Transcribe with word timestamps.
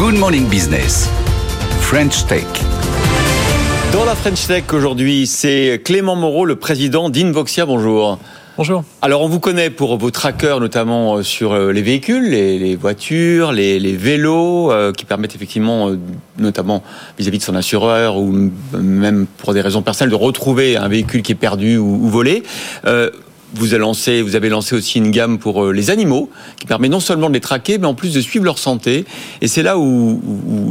Good 0.00 0.16
Morning 0.16 0.48
Business. 0.48 1.10
French 1.82 2.24
Tech. 2.24 2.46
Dans 3.92 4.06
la 4.06 4.14
French 4.14 4.46
Tech 4.46 4.64
aujourd'hui, 4.72 5.26
c'est 5.26 5.82
Clément 5.84 6.16
Moreau, 6.16 6.46
le 6.46 6.56
président 6.56 7.10
d'Invoxia. 7.10 7.66
Bonjour. 7.66 8.18
Bonjour. 8.56 8.82
Alors 9.02 9.20
on 9.20 9.28
vous 9.28 9.40
connaît 9.40 9.68
pour 9.68 9.98
vos 9.98 10.10
trackers, 10.10 10.58
notamment 10.58 11.16
euh, 11.16 11.22
sur 11.22 11.52
euh, 11.52 11.70
les 11.70 11.82
véhicules, 11.82 12.30
les, 12.30 12.76
voitures, 12.76 13.52
les, 13.52 13.94
vélos, 13.94 14.72
euh, 14.72 14.92
qui 14.92 15.04
permettent 15.04 15.34
effectivement, 15.34 15.90
notamment 16.38 16.82
vis-à-vis 17.18 17.36
de 17.36 17.42
son 17.42 17.54
assureur 17.54 18.16
ou 18.16 18.50
même 18.72 19.26
pour 19.36 19.52
des 19.52 19.60
raisons 19.60 19.82
personnelles, 19.82 20.12
de 20.12 20.16
retrouver 20.16 20.78
un 20.78 20.88
véhicule 20.88 21.20
qui 21.20 21.32
est 21.32 21.34
perdu 21.34 21.76
ou, 21.76 22.08
volé 22.08 22.42
vous 23.54 23.74
avez, 23.74 24.48
lancé, 24.48 24.74
aussi 24.74 24.98
une 24.98 25.10
gamme 25.10 25.38
pour 25.38 25.64
euh, 25.64 25.72
les 25.72 25.90
animaux 25.90 26.30
qui 26.58 26.66
permet 26.66 26.88
non 26.88 27.00
seulement 27.00 27.28
de 27.28 27.34
les 27.34 27.40
traquer, 27.40 27.78
mais 27.78 27.86
en 27.86 27.94
plus 27.94 28.14
de 28.14 28.20
suivre 28.20 28.44
leur 28.44 28.58
santé. 28.58 29.04
Et 29.40 29.48
c'est 29.48 29.62
là 29.62 29.78
où, 29.78 30.20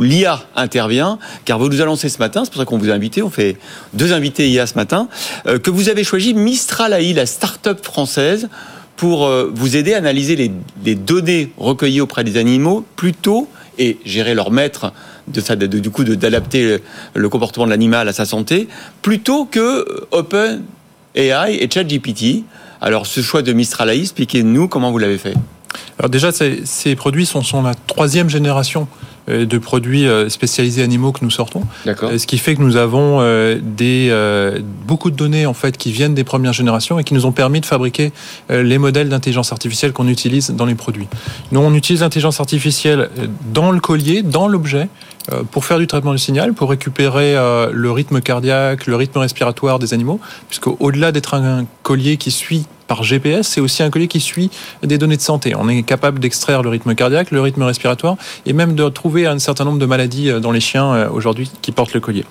l'IA 0.02 0.42
intervient, 0.55 1.19
car 1.46 1.60
vous 1.60 1.68
nous 1.68 1.75
avez 1.75 1.86
lancé 1.86 2.10
ce 2.10 2.19
matin, 2.19 2.43
c'est 2.43 2.52
pour 2.52 2.61
ça 2.61 2.65
qu'on 2.65 2.78
vous 2.78 2.89
a 2.89 2.93
invité, 2.93 3.21
on 3.21 3.29
fait 3.29 3.57
deux 3.93 4.14
invités 4.14 4.50
IA 4.50 4.68
ce 4.68 4.75
matin, 4.75 5.07
euh, 5.47 5.60
que 5.60 5.69
vous 5.69 5.89
avez 5.89 6.04
choisi 6.04 6.33
Mistral 6.33 6.93
AI, 6.93 7.14
la 7.14 7.25
start-up 7.25 7.83
française, 7.83 8.50
pour 8.96 9.25
euh, 9.25 9.52
vous 9.54 9.77
aider 9.77 9.93
à 9.93 9.97
analyser 9.97 10.36
les, 10.36 10.96
données 10.96 11.52
recueillies 11.57 12.02
auprès 12.02 12.24
des 12.24 12.38
animaux 12.38 12.86
plus 12.96 13.14
tôt 13.14 13.47
et 13.77 13.97
gérer 14.04 14.36
leur 14.36 14.52
maître 14.52 14.91
du 15.27 15.89
coup 15.91 16.04
d'adapter 16.04 16.80
le 17.14 17.30
comportement 17.30 17.66
de 17.66 17.69
l'animal 17.69 18.10
à 18.10 18.14
sa 18.14 18.25
santé, 18.25 18.68
plutôt 19.04 19.46
que 19.46 19.86
Open 20.11 20.64
AI 21.16 21.57
et 21.61 21.69
ChatGPT. 21.71 22.43
Alors 22.82 23.06
ce 23.06 23.21
choix 23.21 23.42
de 23.42 23.54
Mistral 23.54 23.89
AI, 23.89 24.01
expliquez-nous 24.01 24.68
comment 24.68 24.92
vous 24.92 24.97
l'avez 24.97 25.18
fait. 25.18 25.33
Alors 26.00 26.10
déjà, 26.10 26.32
ces, 26.32 26.61
ces 26.65 26.96
produits 26.96 27.25
sont, 27.25 27.43
sont, 27.43 27.61
la 27.61 27.75
troisième 27.75 28.29
génération 28.29 28.88
euh, 29.29 29.46
de 29.46 29.57
produits 29.57 30.07
euh, 30.07 30.29
spécialisés 30.29 30.82
animaux 30.82 31.11
que 31.11 31.24
nous 31.24 31.29
sortons. 31.29 31.64
Euh, 31.86 32.17
ce 32.17 32.25
qui 32.25 32.38
fait 32.38 32.55
que 32.55 32.61
nous 32.61 32.77
avons 32.77 33.19
des, 33.61 34.13
beaucoup 34.88 35.11
de 35.11 35.16
données 35.16 35.45
en 35.45 35.53
fait 35.53 35.77
qui 35.77 35.91
viennent 35.91 36.13
des 36.13 36.23
premières 36.23 36.53
générations 36.53 37.00
et 37.00 37.03
qui 37.03 37.13
nous 37.13 37.25
ont 37.25 37.31
permis 37.31 37.61
de 37.61 37.66
fabriquer 37.66 38.11
les 38.50 38.77
modèles 38.77 39.09
d'intelligence 39.09 39.52
artificielle 39.52 39.94
qu'on 39.94 40.07
utilise 40.07 40.52
dans 40.52 40.66
les 40.66 40.75
produits. 40.75 41.07
Nous, 41.52 41.59
on 41.59 41.73
utilise 41.73 42.02
l'intelligence 42.02 42.39
artificielle 42.39 43.09
dans 43.53 43.72
le 43.72 43.80
collier, 43.80 44.22
dans 44.22 44.47
l'objet, 44.47 44.88
pour 45.52 45.66
faire 45.66 45.80
du 45.80 45.88
traitement 45.88 46.11
du 46.11 46.19
signal, 46.19 46.53
pour 46.53 46.69
récupérer 46.69 47.35
le 47.72 47.91
rythme 47.91 48.22
cardiaque, 48.22 48.88
le 48.88 48.95
rythme 48.95 49.19
respiratoire 49.19 49.80
des 49.80 49.94
animaux, 49.94 50.19
puisque 50.47 50.67
au-delà 50.67 51.11
d'être 51.11 51.33
un 51.33 51.66
collier 51.83 52.17
qui 52.17 52.31
suit 52.31 52.66
par 52.89 53.03
GPS, 53.03 53.47
c'est 53.47 53.61
aussi 53.61 53.83
un 53.83 53.91
collier 53.91 54.07
qui 54.07 54.19
suit 54.19 54.49
des 54.83 54.97
données 54.97 55.15
de 55.15 55.21
santé. 55.21 55.53
On 55.55 55.69
est 55.69 55.83
capable 55.83 56.19
d'extraire 56.19 56.63
le 56.63 56.69
rythme 56.69 56.95
cardiaque, 56.95 57.29
le 57.29 57.39
rythme 57.39 57.61
respiratoire 57.61 58.17
et 58.47 58.51
même 58.51 58.73
de 58.73 58.89
trouver 58.89 59.27
un 59.27 59.37
certain 59.37 59.63
nombre 59.63 59.77
de 59.77 59.85
maladies 59.85 60.29
euh, 60.29 60.39
dans 60.39 60.51
les 60.51 60.59
chiens 60.59 60.93
euh, 60.93 61.09
aujourd'hui 61.09 61.49
qui 61.61 61.71
portent 61.71 61.93
le 61.93 61.99
collier. 61.99 62.25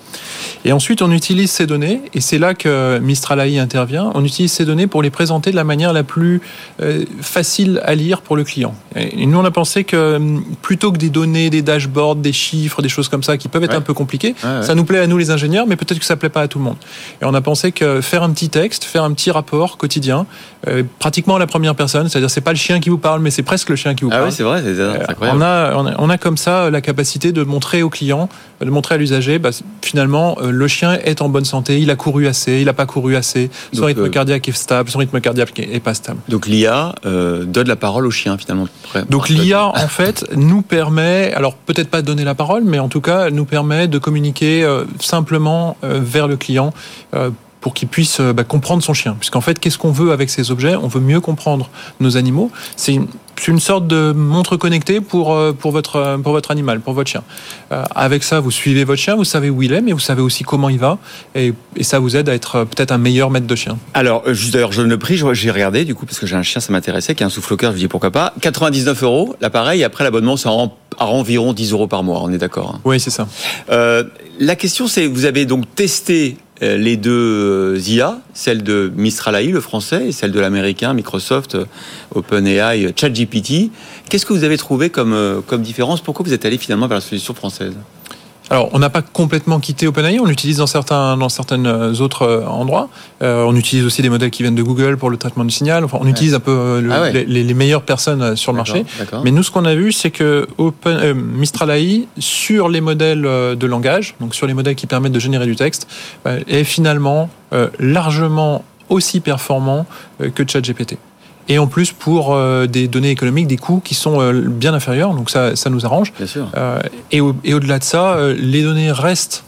Et 0.65 0.73
ensuite, 0.73 1.01
on 1.01 1.11
utilise 1.11 1.49
ces 1.49 1.65
données 1.65 2.01
et 2.13 2.19
c'est 2.19 2.37
là 2.37 2.53
que 2.53 2.99
Mistral 2.99 3.39
AI 3.39 3.57
intervient. 3.57 4.11
On 4.15 4.25
utilise 4.25 4.51
ces 4.51 4.65
données 4.65 4.87
pour 4.87 5.01
les 5.01 5.09
présenter 5.09 5.51
de 5.51 5.55
la 5.55 5.63
manière 5.63 5.93
la 5.93 6.03
plus 6.03 6.41
euh, 6.81 7.05
facile 7.21 7.81
à 7.85 7.95
lire 7.95 8.21
pour 8.21 8.35
le 8.35 8.43
client. 8.43 8.75
Et 8.97 9.25
nous, 9.25 9.37
on 9.37 9.45
a 9.45 9.51
pensé 9.51 9.85
que 9.85 10.17
hum, 10.17 10.43
plutôt 10.61 10.91
que 10.91 10.97
des 10.97 11.09
données, 11.09 11.49
des 11.49 11.61
dashboards, 11.61 12.17
des 12.17 12.33
chiffres, 12.33 12.81
des 12.81 12.89
choses 12.89 13.07
comme 13.07 13.23
ça 13.23 13.37
qui 13.37 13.47
peuvent 13.47 13.63
être 13.63 13.75
un 13.75 13.81
peu 13.81 13.93
compliquées, 13.93 14.35
ça 14.41 14.75
nous 14.75 14.83
plaît 14.83 14.99
à 14.99 15.07
nous 15.07 15.17
les 15.17 15.31
ingénieurs, 15.31 15.67
mais 15.67 15.77
peut-être 15.77 15.99
que 15.99 16.05
ça 16.05 16.17
plaît 16.17 16.27
pas 16.27 16.41
à 16.41 16.47
tout 16.49 16.57
le 16.57 16.65
monde. 16.65 16.77
Et 17.21 17.25
on 17.25 17.33
a 17.33 17.41
pensé 17.41 17.71
que 17.71 18.01
faire 18.01 18.23
un 18.23 18.31
petit 18.31 18.49
texte, 18.49 18.83
faire 18.83 19.05
un 19.05 19.13
petit 19.13 19.31
rapport 19.31 19.77
quotidien, 19.77 20.25
euh, 20.67 20.83
pratiquement 20.99 21.37
à 21.37 21.39
la 21.39 21.47
première 21.47 21.73
personne, 21.73 22.09
c'est-à-dire 22.09 22.29
c'est 22.29 22.41
pas 22.41 22.51
le 22.51 22.57
chien 22.57 22.81
qui 22.81 22.89
vous 22.89 22.97
parle, 22.97 23.21
mais 23.21 23.31
c'est 23.31 23.43
presque 23.43 23.69
le 23.69 23.77
chien 23.77 23.95
qui 23.95 24.03
vous 24.03 24.09
parle. 24.09 24.23
Ah 24.23 24.25
oui, 24.25 24.31
c'est 24.31 24.43
vrai, 24.43 24.61
c'est 24.61 24.77
euh, 24.79 25.05
incroyable. 25.07 25.39
On 25.39 25.85
a, 25.85 25.95
on 25.97 26.09
a, 26.09 26.17
comme 26.17 26.35
ça 26.35 26.69
la 26.69 26.81
capacité 26.81 27.31
de 27.31 27.43
montrer 27.43 27.81
au 27.81 27.89
client, 27.89 28.27
de 28.59 28.69
montrer 28.69 28.95
à 28.95 28.97
l'usager, 28.97 29.39
bah, 29.39 29.51
finalement, 29.81 30.37
euh, 30.41 30.51
le 30.51 30.67
chien 30.67 30.99
est 31.05 31.21
en 31.21 31.29
bonne 31.29 31.45
santé, 31.45 31.79
il 31.79 31.89
a 31.89 31.95
couru 31.95 32.27
assez, 32.27 32.59
il 32.59 32.65
n'a 32.65 32.73
pas 32.73 32.85
couru 32.85 33.15
assez, 33.15 33.49
son 33.71 33.85
rythme 33.85 34.09
cardiaque 34.09 34.49
est 34.49 34.51
stable, 34.51 34.89
son 34.89 34.99
rythme 34.99 35.21
cardiaque 35.21 35.57
est 35.57 35.79
pas 35.79 35.93
stable. 35.93 36.19
Donc 36.27 36.45
l'IA 36.45 36.93
donne 37.03 37.67
la 37.67 37.75
parole 37.77 38.05
au 38.05 38.11
chien 38.11 38.37
finalement. 38.37 38.67
Donc 39.09 39.29
l'IA 39.29 39.65
en 39.65 39.87
fait 39.87 40.25
nous 40.35 40.61
permet, 40.61 41.31
alors 41.33 41.55
peut-être 41.55 41.89
pas 41.89 42.01
de 42.01 42.07
donner 42.07 42.25
la 42.25 42.35
parole, 42.35 42.63
mais 42.65 42.79
en 42.79 42.89
tout 42.89 43.01
cas 43.01 43.29
nous 43.29 43.45
permet 43.45 43.87
de 43.87 43.97
communiquer 43.97 44.67
simplement 44.99 45.77
vers 45.81 46.27
le 46.27 46.35
client 46.35 46.73
pour 47.61 47.73
qu'il 47.73 47.87
puisse 47.87 48.19
euh, 48.19 48.33
bah, 48.33 48.43
comprendre 48.43 48.83
son 48.83 48.93
chien. 48.93 49.15
Puisqu'en 49.19 49.41
fait, 49.41 49.59
qu'est-ce 49.59 49.77
qu'on 49.77 49.91
veut 49.91 50.11
avec 50.11 50.29
ces 50.29 50.51
objets? 50.51 50.75
On 50.75 50.87
veut 50.87 51.01
mieux 51.01 51.19
comprendre 51.19 51.69
nos 51.99 52.17
animaux. 52.17 52.51
C'est 52.75 52.93
une, 52.93 53.07
une, 53.47 53.59
sorte 53.59 53.87
de 53.87 54.11
montre 54.11 54.57
connectée 54.57 55.01
pour, 55.01 55.33
euh, 55.33 55.51
pour, 55.51 55.71
votre, 55.71 55.97
euh, 55.97 56.17
pour 56.17 56.31
votre 56.31 56.51
animal, 56.51 56.79
pour 56.79 56.93
votre 56.93 57.09
chien. 57.09 57.23
avec 57.95 58.23
ça, 58.23 58.39
vous 58.39 58.51
suivez 58.51 58.83
votre 58.83 59.01
chien, 59.01 59.15
vous 59.15 59.23
savez 59.23 59.49
où 59.49 59.61
il 59.61 59.73
est, 59.73 59.81
mais 59.81 59.91
vous 59.91 59.99
savez 59.99 60.21
aussi 60.21 60.43
comment 60.43 60.69
il 60.69 60.79
va. 60.79 60.97
Et, 61.35 61.53
et 61.75 61.83
ça 61.83 61.99
vous 61.99 62.15
aide 62.15 62.29
à 62.29 62.33
être 62.33 62.63
peut-être 62.63 62.91
un 62.91 62.97
meilleur 62.97 63.29
maître 63.29 63.47
de 63.47 63.55
chien. 63.55 63.77
Alors, 63.93 64.23
juste 64.33 64.53
d'ailleurs, 64.53 64.71
je 64.71 64.81
le 64.81 64.97
prie, 64.97 65.17
j'ai 65.33 65.51
regardé 65.51 65.85
du 65.85 65.95
coup, 65.95 66.05
parce 66.05 66.19
que 66.19 66.25
j'ai 66.25 66.35
un 66.35 66.43
chien, 66.43 66.61
ça 66.61 66.71
m'intéressait, 66.71 67.15
qui 67.15 67.23
a 67.23 67.27
un 67.27 67.29
souffle 67.29 67.55
cœur, 67.57 67.71
je 67.71 67.75
me 67.75 67.79
dis 67.79 67.87
pourquoi 67.87 68.11
pas. 68.11 68.33
99 68.41 69.03
euros, 69.03 69.35
l'appareil, 69.41 69.83
après 69.83 70.03
l'abonnement, 70.03 70.37
c'est 70.37 70.49
à 70.49 71.05
environ 71.05 71.53
10 71.53 71.71
euros 71.71 71.87
par 71.87 72.03
mois, 72.03 72.21
on 72.23 72.31
est 72.31 72.37
d'accord 72.37 72.75
hein. 72.75 72.81
Oui, 72.83 72.99
c'est 72.99 73.11
ça. 73.11 73.27
la 73.69 74.55
question, 74.55 74.87
c'est, 74.87 75.07
vous 75.07 75.25
avez 75.25 75.45
donc 75.45 75.63
testé 75.75 76.37
les 76.61 76.97
deux 76.97 77.11
euh, 77.75 77.81
IA, 77.87 78.19
celle 78.33 78.63
de 78.63 78.91
Mistral 78.95 79.35
AI, 79.35 79.47
le 79.47 79.61
français, 79.61 80.07
et 80.07 80.11
celle 80.11 80.31
de 80.31 80.39
l'américain, 80.39 80.93
Microsoft, 80.93 81.55
euh, 81.55 81.65
OpenAI, 82.13 82.93
ChatGPT. 82.95 83.71
Qu'est-ce 84.09 84.25
que 84.25 84.33
vous 84.33 84.43
avez 84.43 84.57
trouvé 84.57 84.89
comme, 84.89 85.43
comme 85.47 85.61
différence? 85.61 86.01
Pourquoi 86.01 86.25
vous 86.25 86.33
êtes 86.33 86.45
allé 86.45 86.57
finalement 86.57 86.87
vers 86.87 86.97
la 86.97 87.01
solution 87.01 87.33
française? 87.33 87.73
Alors, 88.49 88.69
on 88.73 88.79
n'a 88.79 88.89
pas 88.89 89.01
complètement 89.01 89.59
quitté 89.59 89.87
OpenAI, 89.87 90.19
on 90.19 90.25
l'utilise 90.25 90.57
dans 90.57 90.67
certains 90.67 91.17
dans 91.17 91.29
certaines 91.29 91.67
autres 91.67 92.23
euh, 92.23 92.45
endroits. 92.47 92.89
Euh, 93.21 93.43
on 93.43 93.55
utilise 93.55 93.85
aussi 93.85 94.01
des 94.01 94.09
modèles 94.09 94.31
qui 94.31 94.41
viennent 94.41 94.55
de 94.55 94.63
Google 94.63 94.97
pour 94.97 95.09
le 95.09 95.17
traitement 95.17 95.45
du 95.45 95.51
signal. 95.51 95.85
Enfin, 95.85 95.99
on 96.01 96.07
utilise 96.07 96.33
un 96.33 96.39
peu 96.39 96.51
euh, 96.51 96.89
ah 96.91 97.09
les, 97.11 97.25
les, 97.25 97.53
meilleures 97.53 97.83
personnes 97.83 98.35
sur 98.35 98.51
le 98.51 98.57
marché. 98.57 98.85
Mais 99.23 99.31
nous, 99.31 99.43
ce 99.43 99.51
qu'on 99.51 99.65
a 99.65 99.75
vu, 99.75 99.91
c'est 99.91 100.11
que 100.11 100.47
Open, 100.57 101.13
Mistral 101.13 101.69
AI 101.71 102.07
sur 102.17 102.69
les 102.69 102.81
modèles 102.81 103.21
de 103.21 103.67
langage, 103.67 104.15
donc 104.19 104.33
sur 104.33 104.47
les 104.47 104.53
modèles 104.53 104.75
qui 104.75 104.87
permettent 104.87 105.11
de 105.11 105.19
générer 105.19 105.45
du 105.45 105.55
texte, 105.55 105.87
est 106.25 106.63
finalement 106.63 107.29
largement 107.79 108.63
aussi 108.89 109.19
performant 109.19 109.85
que 110.19 110.47
ChatGPT 110.47 110.97
et 111.49 111.57
en 111.57 111.67
plus 111.67 111.91
pour 111.91 112.33
euh, 112.33 112.67
des 112.67 112.87
données 112.87 113.09
économiques, 113.09 113.47
des 113.47 113.57
coûts 113.57 113.81
qui 113.83 113.95
sont 113.95 114.21
euh, 114.21 114.31
bien 114.47 114.73
inférieurs, 114.73 115.13
donc 115.15 115.31
ça, 115.31 115.55
ça 115.55 115.71
nous 115.71 115.85
arrange. 115.85 116.13
Bien 116.13 116.27
sûr. 116.27 116.47
Euh, 116.55 116.79
et, 117.11 117.19
au, 117.19 117.35
et 117.43 117.55
au-delà 117.55 117.79
de 117.79 117.83
ça, 117.83 118.17
les 118.37 118.61
données 118.63 118.91
restent 118.91 119.43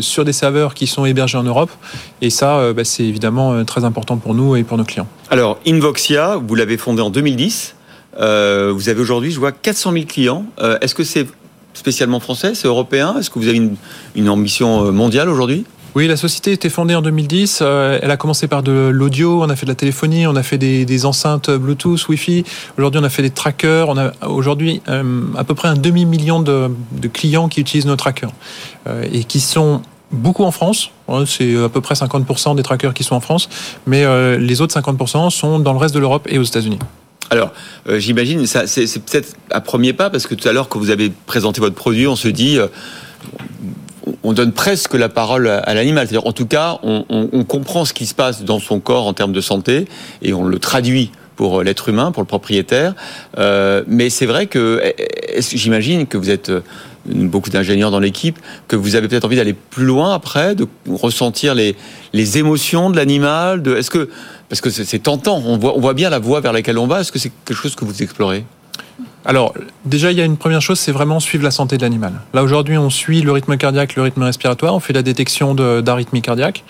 sur 0.00 0.24
des 0.24 0.32
serveurs 0.32 0.74
qui 0.74 0.88
sont 0.88 1.06
hébergés 1.06 1.38
en 1.38 1.44
Europe. 1.44 1.70
Et 2.20 2.28
ça, 2.28 2.72
bah, 2.72 2.84
c'est 2.84 3.04
évidemment 3.04 3.64
très 3.64 3.84
important 3.84 4.16
pour 4.16 4.34
nous 4.34 4.56
et 4.56 4.64
pour 4.64 4.76
nos 4.76 4.84
clients. 4.84 5.06
Alors, 5.30 5.58
Invoxia, 5.64 6.36
vous 6.36 6.56
l'avez 6.56 6.76
fondé 6.76 7.00
en 7.00 7.08
2010. 7.08 7.76
vous 8.18 8.20
avez 8.20 9.00
aujourd'hui, 9.00 9.30
je 9.30 9.38
vois, 9.38 9.52
400 9.52 9.92
000 9.92 10.04
clients. 10.06 10.44
est-ce 10.80 10.94
que 10.94 11.04
c'est 11.04 11.28
spécialement 11.72 12.18
français? 12.18 12.56
C'est 12.56 12.66
européen? 12.66 13.14
Est-ce 13.18 13.30
que 13.30 13.38
vous 13.38 13.46
avez 13.46 13.56
une, 13.56 13.76
une 14.16 14.28
ambition 14.28 14.90
mondiale 14.90 15.28
aujourd'hui? 15.28 15.64
Oui, 15.94 16.08
la 16.08 16.16
société 16.16 16.50
était 16.50 16.70
fondée 16.70 16.96
en 16.96 17.02
2010. 17.02 17.60
Euh, 17.62 18.00
elle 18.02 18.10
a 18.10 18.16
commencé 18.16 18.48
par 18.48 18.64
de 18.64 18.90
l'audio, 18.92 19.44
on 19.44 19.48
a 19.48 19.54
fait 19.54 19.64
de 19.64 19.70
la 19.70 19.76
téléphonie, 19.76 20.26
on 20.26 20.34
a 20.34 20.42
fait 20.42 20.58
des, 20.58 21.06
enceintes 21.06 21.50
Bluetooth, 21.50 22.08
Wi-Fi. 22.08 22.44
Aujourd'hui, 22.76 23.00
on 23.00 23.04
a 23.04 23.08
fait 23.08 23.22
des 23.22 23.30
trackers. 23.30 23.88
On 23.88 23.96
a 23.96 24.12
aujourd'hui 24.26 24.82
euh, 24.88 25.22
à 25.36 25.44
peu 25.44 25.54
près 25.54 25.68
un 25.68 25.76
demi-million 25.76 26.40
de, 26.40 26.68
clients 27.12 27.48
qui 27.48 27.60
utilisent 27.60 27.86
nos 27.86 27.94
trackers 27.94 28.32
euh, 28.88 29.06
et 29.12 29.22
qui 29.22 29.38
sont 29.38 29.82
beaucoup 30.10 30.42
en 30.42 30.50
France. 30.50 30.90
C'est 31.26 31.56
à 31.62 31.68
peu 31.68 31.80
près 31.80 31.94
50% 31.94 32.56
des 32.56 32.64
trackers 32.64 32.92
qui 32.92 33.04
sont 33.04 33.14
en 33.14 33.20
France, 33.20 33.48
mais 33.86 34.04
les 34.38 34.60
autres 34.60 34.78
50% 34.78 35.30
sont 35.30 35.58
dans 35.58 35.72
le 35.72 35.78
reste 35.78 35.94
de 35.94 35.98
l'Europe 35.98 36.26
et 36.30 36.38
aux 36.38 36.44
États-Unis. 36.44 36.78
Alors, 37.30 37.52
j'imagine, 37.88 38.46
c'est 38.46 39.04
peut-être 39.04 39.34
à 39.50 39.60
premier 39.60 39.92
pas, 39.92 40.10
parce 40.10 40.26
que 40.26 40.34
tout 40.34 40.48
à 40.48 40.52
l'heure, 40.52 40.68
quand 40.68 40.78
vous 40.78 40.90
avez 40.90 41.10
présenté 41.26 41.60
votre 41.60 41.74
produit, 41.74 42.06
on 42.06 42.16
se 42.16 42.28
dit, 42.28 42.58
on 44.22 44.32
donne 44.32 44.52
presque 44.52 44.94
la 44.94 45.08
parole 45.08 45.48
à 45.48 45.74
l'animal. 45.74 46.06
C'est-à-dire, 46.06 46.26
en 46.26 46.32
tout 46.32 46.46
cas, 46.46 46.78
on, 46.82 47.44
comprend 47.44 47.84
ce 47.84 47.92
qui 47.92 48.06
se 48.06 48.14
passe 48.14 48.42
dans 48.42 48.58
son 48.58 48.80
corps 48.80 49.06
en 49.06 49.12
termes 49.12 49.32
de 49.32 49.40
santé 49.40 49.86
et 50.22 50.32
on 50.32 50.44
le 50.44 50.58
traduit 50.58 51.10
pour 51.36 51.62
l'être 51.62 51.88
humain, 51.88 52.12
pour 52.12 52.22
le 52.22 52.26
propriétaire. 52.26 52.94
Euh, 53.38 53.82
mais 53.86 54.08
c'est 54.08 54.26
vrai 54.26 54.46
que 54.46 54.80
j'imagine 55.38 56.06
que 56.06 56.16
vous 56.16 56.30
êtes 56.30 56.50
euh, 56.50 56.60
beaucoup 57.06 57.50
d'ingénieurs 57.50 57.90
dans 57.90 57.98
l'équipe, 57.98 58.38
que 58.68 58.76
vous 58.76 58.94
avez 58.94 59.08
peut-être 59.08 59.24
envie 59.24 59.36
d'aller 59.36 59.52
plus 59.52 59.84
loin 59.84 60.14
après, 60.14 60.54
de 60.54 60.66
ressentir 60.88 61.54
les, 61.54 61.74
émotions 62.38 62.90
de 62.90 62.96
l'animal. 62.96 63.62
Est-ce 63.76 63.90
que 63.90 64.08
parce 64.48 64.60
que 64.60 64.70
c'est 64.70 64.98
tentant, 65.00 65.42
on 65.44 65.56
voit, 65.56 65.76
on 65.76 65.80
voit 65.80 65.94
bien 65.94 66.10
la 66.10 66.18
voie 66.18 66.40
vers 66.40 66.52
laquelle 66.52 66.78
on 66.78 66.86
va. 66.86 67.00
Est-ce 67.00 67.10
que 67.10 67.18
c'est 67.18 67.32
quelque 67.44 67.60
chose 67.60 67.74
que 67.74 67.84
vous 67.84 68.02
explorez? 68.02 68.44
Alors, 69.24 69.54
déjà, 69.86 70.12
il 70.12 70.18
y 70.18 70.20
a 70.20 70.24
une 70.24 70.36
première 70.36 70.60
chose, 70.60 70.78
c'est 70.78 70.92
vraiment 70.92 71.18
suivre 71.18 71.44
la 71.44 71.50
santé 71.50 71.78
de 71.78 71.82
l'animal. 71.82 72.12
Là, 72.34 72.42
aujourd'hui, 72.42 72.76
on 72.76 72.90
suit 72.90 73.22
le 73.22 73.32
rythme 73.32 73.56
cardiaque, 73.56 73.96
le 73.96 74.02
rythme 74.02 74.22
respiratoire, 74.22 74.74
on 74.74 74.80
fait 74.80 74.92
la 74.92 75.02
détection 75.02 75.54
d'arythmie 75.54 76.20
cardiaque. 76.20 76.64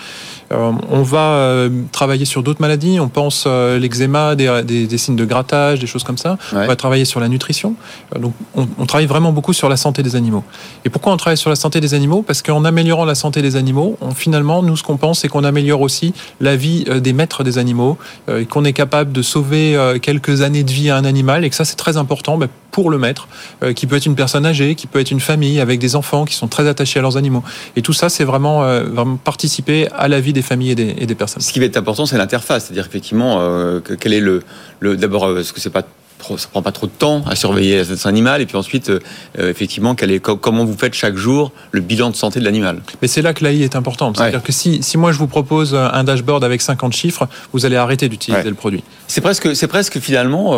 Euh, 0.53 0.73
on 0.91 1.03
va 1.03 1.19
euh, 1.19 1.71
travailler 1.91 2.25
sur 2.25 2.43
d'autres 2.43 2.61
maladies, 2.61 3.01
on 3.01 3.09
pense 3.09 3.45
euh, 3.47 3.79
l'eczéma, 3.79 4.37
des, 4.37 4.63
des, 4.63 4.99
signes 4.99 5.17
de 5.17 5.25
grattage, 5.25 5.81
des 5.81 5.87
choses 5.87 6.05
comme 6.05 6.19
ça. 6.19 6.37
On 6.53 6.67
va 6.67 6.77
travailler 6.77 7.05
sur 7.05 7.19
la 7.19 7.29
nutrition. 7.29 7.75
donc, 8.19 8.35
on, 8.55 8.69
on, 8.79 8.87
travaille 8.87 9.07
vraiment 9.07 9.33
beaucoup 9.33 9.53
sur 9.53 9.69
la 9.69 9.77
santé 9.77 10.03
des 10.03 10.17
animaux. 10.17 10.45
Et 10.85 10.91
pourquoi 10.91 11.13
on 11.13 11.17
travaille 11.17 11.39
sur 11.39 11.51
la 11.51 11.57
santé 11.57 11.81
des 11.81 11.95
animaux? 11.95 12.23
Parce 12.23 12.43
qu'en 12.43 12.65
améliorant 12.65 13.05
la 13.05 13.15
santé 13.15 13.43
des 13.43 13.57
animaux, 13.57 13.97
on, 14.01 14.11
finalement, 14.13 14.63
nous, 14.63 14.77
ce 14.77 14.83
qu'on 14.83 14.97
pense, 14.97 15.21
c'est 15.21 15.29
qu'on 15.29 15.45
améliore 15.45 15.81
aussi 15.81 16.13
la 16.41 16.57
vie 16.57 16.85
des 16.85 17.13
maîtres 17.13 17.43
des 17.43 17.59
animaux, 17.59 17.99
et 18.29 18.47
qu'on 18.47 18.65
est 18.65 18.73
capable 18.73 19.13
de 19.13 19.23
sauver 19.23 19.99
quelques 20.03 20.43
années 20.43 20.63
de 20.63 20.71
vie 20.71 20.91
à 20.91 20.97
un 20.97 21.05
animal, 21.05 21.45
et 21.45 21.51
que 21.51 21.57
ça, 21.57 21.65
c'est 21.65 21.77
très 21.77 21.97
important 21.97 22.39
ben, 22.47 22.53
pour 22.71 22.91
le 22.91 22.99
maître, 22.99 23.29
qui 23.77 23.87
peut 23.87 23.95
être 23.95 24.07
une 24.07 24.17
personne 24.17 24.45
âgée, 24.45 24.75
qui 24.75 24.89
peut 24.89 24.99
être 24.99 25.13
une 25.13 25.21
famille 25.21 25.61
avec 25.61 25.79
des 25.79 25.95
enfants 25.95 26.25
qui 26.25 26.35
sont 26.35 26.49
très 26.49 26.67
attachés 26.67 26.99
à 26.99 27.03
leurs 27.03 27.17
animaux. 27.17 27.45
Et 27.77 27.83
tout 27.83 27.93
ça, 27.93 28.09
c'est 28.09 28.25
vraiment, 28.25 28.63
vraiment 28.81 29.17
participer 29.17 29.87
à 29.93 30.09
la 30.09 30.21
vie 30.21 30.33
des 30.33 30.43
familles 30.43 30.73
et 30.73 31.07
des, 31.07 31.15
personnes. 31.15 31.41
Ce 31.41 31.53
qui 31.53 31.61
va 31.61 31.67
être 31.67 31.77
important, 31.77 32.05
c'est 32.05 32.19
l'interface, 32.19 32.65
c'est-à-dire 32.65 32.87
effectivement, 32.87 33.39
euh, 33.41 33.81
quel 34.01 34.13
est 34.13 34.21
le, 34.21 34.43
le 34.81 34.97
d'abord, 34.97 35.25
euh, 35.25 35.41
est-ce 35.41 35.53
que 35.53 35.61
c'est 35.61 35.71
pas 35.71 35.83
ça 36.21 36.49
prend 36.51 36.63
pas 36.63 36.73
trop 36.73 36.87
de 36.87 36.93
temps 36.93 37.23
à 37.27 37.37
surveiller 37.37 37.85
cet 37.85 38.07
animal 38.07 38.41
et 38.41 38.47
puis 38.47 38.57
ensuite 38.57 38.91
euh, 38.91 39.01
effectivement 39.39 39.95
quel 39.95 40.11
est, 40.11 40.21
comment 40.21 40.65
vous 40.65 40.77
faites 40.77 40.95
chaque 40.95 41.17
jour 41.17 41.53
le 41.73 41.81
bilan 41.81 42.11
de 42.11 42.17
santé 42.17 42.41
de 42.41 42.45
l'animal. 42.45 42.81
Mais 43.03 43.09
c'est 43.09 43.23
là 43.23 43.35
que 43.35 43.45
l'AI 43.45 43.63
est 43.63 43.77
importante. 43.77 44.17
C'est-à-dire 44.17 44.43
que 44.43 44.53
si, 44.53 44.83
si 44.83 44.97
moi 44.97 45.13
je 45.13 45.19
vous 45.19 45.27
propose 45.27 45.75
un 45.75 46.05
dashboard 46.05 46.45
avec 46.45 46.63
50 46.63 46.93
chiffres, 46.93 47.29
vous 47.53 47.67
allez 47.67 47.77
arrêter 47.77 48.09
d'utiliser 48.09 48.49
le 48.49 48.55
produit. 48.55 48.83
C'est 49.07 49.21
presque 49.21 49.55
c'est 49.55 49.69
presque 49.69 49.99
finalement 49.99 50.57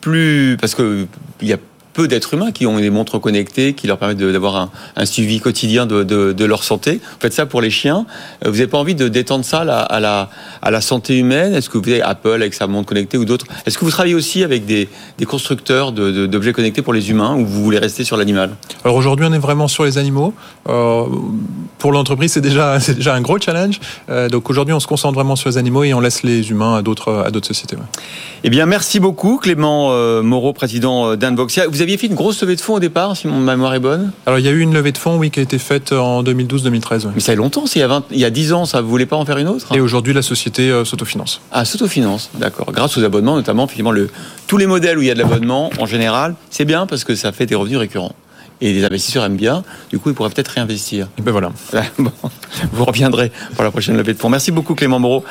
plus 0.00 0.56
parce 0.60 0.74
que 0.74 1.06
il 1.40 1.48
y 1.48 1.52
a 1.52 1.58
peu 1.96 2.08
d'êtres 2.08 2.34
humains 2.34 2.52
qui 2.52 2.66
ont 2.66 2.78
des 2.78 2.90
montres 2.90 3.18
connectées 3.18 3.72
qui 3.72 3.86
leur 3.86 3.96
permettent 3.96 4.18
d'avoir 4.18 4.68
un, 4.96 5.04
suivi 5.06 5.40
quotidien 5.40 5.86
de, 5.86 6.44
leur 6.44 6.62
santé. 6.62 7.00
Vous 7.02 7.20
faites 7.20 7.32
ça 7.32 7.46
pour 7.46 7.62
les 7.62 7.70
chiens. 7.70 8.04
Euh, 8.44 8.50
vous 8.50 8.56
n'avez 8.56 8.66
pas 8.66 8.76
envie 8.76 8.94
de 8.94 9.08
détendre 9.08 9.46
ça 9.46 9.60
à 9.60 9.64
la, 9.98 10.28
à 10.60 10.70
la, 10.70 10.80
santé 10.82 11.16
humaine? 11.16 11.54
Est-ce 11.54 11.70
que 11.70 11.78
vous 11.78 11.88
avez 11.88 12.02
Apple 12.02 12.34
avec 12.34 12.52
sa 12.52 12.66
montre 12.66 12.86
connectée 12.86 13.16
ou 13.16 13.24
d'autres? 13.24 13.46
Est-ce 13.64 13.78
que 13.78 13.84
vous 13.86 13.90
travaillez 13.90 14.14
aussi 14.14 14.44
avec 14.44 14.66
des, 14.66 14.88
constructeurs 15.26 15.92
d'objets 15.92 16.52
connectés 16.52 16.82
pour 16.82 16.92
les 16.92 17.08
humains 17.10 17.34
ou 17.34 17.46
vous 17.46 17.64
voulez 17.64 17.78
rester 17.78 18.04
sur 18.04 18.18
l'animal? 18.18 18.50
Alors 18.84 18.96
aujourd'hui, 18.96 19.26
on 19.26 19.32
est 19.32 19.38
vraiment 19.38 19.66
sur 19.66 19.84
les 19.84 19.96
animaux. 19.96 20.34
Euh, 20.68 21.04
pour 21.78 21.92
l'entreprise, 21.92 22.32
c'est 22.32 22.42
déjà, 22.42 22.78
déjà 22.94 23.14
un 23.14 23.22
gros 23.22 23.38
challenge. 23.38 23.80
Euh, 24.10 24.28
donc 24.28 24.50
aujourd'hui, 24.50 24.74
on 24.74 24.80
se 24.80 24.86
concentre 24.86 25.14
vraiment 25.14 25.34
sur 25.34 25.48
les 25.48 25.56
animaux 25.56 25.82
et 25.82 25.94
on 25.94 26.00
laisse 26.00 26.22
les 26.22 26.50
humains 26.50 26.76
à 26.76 26.82
d'autres 26.82 27.24
sociétés. 27.42 27.76
Eh 28.44 28.50
bien, 28.50 28.66
merci 28.66 29.00
beaucoup, 29.00 29.38
Clément 29.38 29.90
Moreau, 30.22 30.52
président 30.52 31.16
d'Unboxia. 31.16 31.66
Vous 31.68 31.80
aviez 31.86 31.96
fait 31.96 32.08
une 32.08 32.14
grosse 32.14 32.42
levée 32.42 32.56
de 32.56 32.60
fonds 32.60 32.74
au 32.74 32.80
départ, 32.80 33.16
si 33.16 33.28
mon 33.28 33.40
mémoire 33.40 33.74
est 33.74 33.80
bonne? 33.80 34.10
Alors, 34.26 34.38
il 34.38 34.44
y 34.44 34.48
a 34.48 34.50
eu 34.50 34.60
une 34.60 34.74
levée 34.74 34.92
de 34.92 34.98
fonds, 34.98 35.16
oui, 35.16 35.30
qui 35.30 35.38
a 35.38 35.42
été 35.42 35.58
faite 35.58 35.92
en 35.92 36.22
2012-2013. 36.24 37.08
Mais 37.14 37.20
ça 37.20 37.32
fait 37.32 37.36
longtemps, 37.36 37.64
il 37.72 37.78
y, 37.78 37.82
a 37.82 37.88
20, 37.88 38.04
il 38.10 38.18
y 38.18 38.24
a 38.24 38.30
10 38.30 38.52
ans, 38.52 38.64
ça, 38.64 38.80
vous 38.80 38.88
voulez 38.88 39.06
pas 39.06 39.16
en 39.16 39.24
faire 39.24 39.38
une 39.38 39.48
autre? 39.48 39.74
Et 39.74 39.80
aujourd'hui, 39.80 40.12
la 40.12 40.22
société 40.22 40.70
euh, 40.70 40.84
s'autofinance. 40.84 41.40
Ah, 41.52 41.64
s'autofinance, 41.64 42.30
d'accord. 42.34 42.72
Grâce 42.72 42.98
aux 42.98 43.04
abonnements, 43.04 43.36
notamment, 43.36 43.66
finalement, 43.68 43.92
le, 43.92 44.10
tous 44.48 44.56
les 44.56 44.66
modèles 44.66 44.98
où 44.98 45.02
il 45.02 45.08
y 45.08 45.10
a 45.10 45.14
de 45.14 45.20
l'abonnement, 45.20 45.70
en 45.78 45.86
général, 45.86 46.34
c'est 46.50 46.64
bien 46.64 46.86
parce 46.86 47.04
que 47.04 47.14
ça 47.14 47.30
fait 47.30 47.46
des 47.46 47.54
revenus 47.54 47.78
récurrents 47.78 48.14
et 48.60 48.72
les 48.72 48.84
investisseurs 48.84 49.24
aiment 49.24 49.36
bien. 49.36 49.64
Du 49.90 49.98
coup, 49.98 50.10
ils 50.10 50.14
pourraient 50.14 50.30
peut-être 50.30 50.48
réinvestir. 50.48 51.08
Et 51.18 51.22
ben 51.22 51.32
voilà. 51.32 51.52
vous 52.72 52.84
reviendrez 52.84 53.30
pour 53.54 53.64
la 53.64 53.70
prochaine 53.70 53.96
levée 53.96 54.14
de 54.14 54.18
fonds. 54.18 54.28
Merci 54.28 54.50
beaucoup 54.50 54.74
Clément 54.74 54.98
Moreau, 54.98 55.24